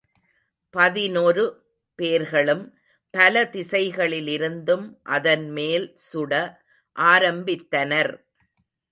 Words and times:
பதினொரு 0.73 1.43
பேர்களும் 1.99 2.63
பல 3.13 3.43
திசைகளிலிருந்தும் 3.51 4.85
அதன்மேல் 5.09 5.85
சுட 6.07 6.33
ஆரம்பித்தனர். 6.97 8.11